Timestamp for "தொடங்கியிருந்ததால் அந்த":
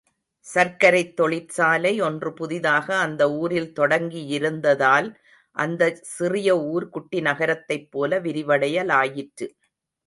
3.75-5.91